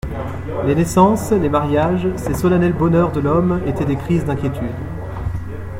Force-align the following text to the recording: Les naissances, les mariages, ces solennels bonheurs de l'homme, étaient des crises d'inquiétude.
Les 0.65 0.73
naissances, 0.73 1.31
les 1.31 1.47
mariages, 1.47 2.07
ces 2.15 2.33
solennels 2.33 2.73
bonheurs 2.73 3.11
de 3.11 3.19
l'homme, 3.19 3.61
étaient 3.67 3.85
des 3.85 3.97
crises 3.97 4.25
d'inquiétude. 4.25 4.73